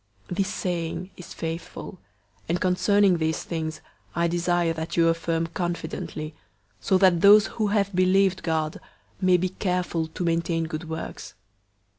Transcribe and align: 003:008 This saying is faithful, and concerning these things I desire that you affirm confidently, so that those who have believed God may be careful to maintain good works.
003:008 0.29 0.35
This 0.35 0.47
saying 0.47 1.11
is 1.15 1.33
faithful, 1.35 1.99
and 2.49 2.59
concerning 2.59 3.17
these 3.19 3.43
things 3.43 3.81
I 4.15 4.27
desire 4.27 4.73
that 4.73 4.97
you 4.97 5.09
affirm 5.09 5.45
confidently, 5.45 6.33
so 6.79 6.97
that 6.97 7.21
those 7.21 7.45
who 7.45 7.67
have 7.67 7.93
believed 7.95 8.41
God 8.41 8.79
may 9.21 9.37
be 9.37 9.49
careful 9.49 10.07
to 10.07 10.23
maintain 10.23 10.63
good 10.63 10.89
works. 10.89 11.35